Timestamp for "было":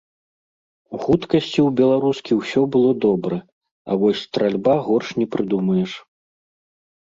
2.77-2.91